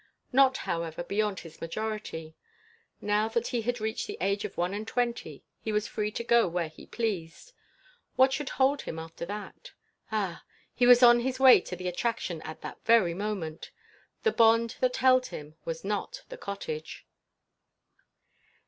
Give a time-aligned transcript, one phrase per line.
[0.31, 2.35] Not, however, beyond his majority.
[3.01, 6.23] Now that he had reached the age of one and twenty, he was free to
[6.23, 7.53] go where he pleased.
[8.15, 9.73] What should hold him after that?
[10.11, 10.43] Ah!
[10.73, 13.69] he was on his way to the attraction at that very moment.
[14.23, 17.05] The bond that held him was not at the cottage.